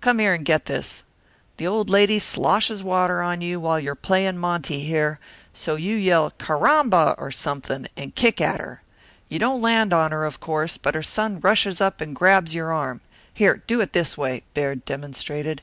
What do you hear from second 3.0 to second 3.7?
on you